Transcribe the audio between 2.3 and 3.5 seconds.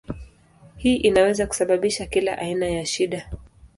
aina ya shida.